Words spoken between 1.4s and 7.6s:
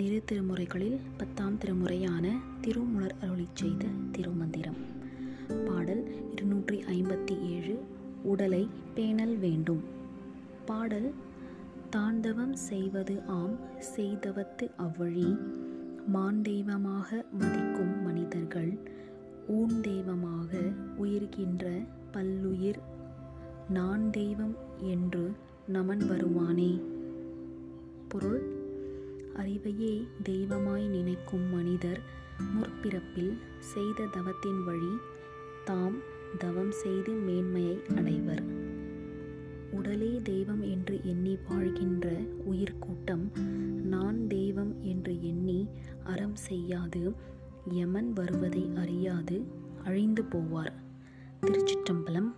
திருமுறையான திருமுலர் அருளி செய்த திருமந்திரம். பாடல் இருநூற்றி ஐம்பத்தி